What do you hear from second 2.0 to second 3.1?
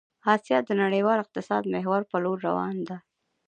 په لور روان ده